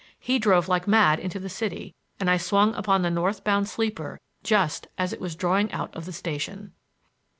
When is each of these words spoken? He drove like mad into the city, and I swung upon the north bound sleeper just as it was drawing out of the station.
He 0.17 0.39
drove 0.39 0.67
like 0.67 0.87
mad 0.87 1.19
into 1.19 1.37
the 1.39 1.47
city, 1.47 1.93
and 2.19 2.27
I 2.27 2.37
swung 2.37 2.73
upon 2.73 3.03
the 3.03 3.11
north 3.11 3.43
bound 3.43 3.67
sleeper 3.69 4.19
just 4.43 4.87
as 4.97 5.13
it 5.13 5.21
was 5.21 5.35
drawing 5.35 5.71
out 5.71 5.95
of 5.95 6.05
the 6.05 6.11
station. 6.11 6.73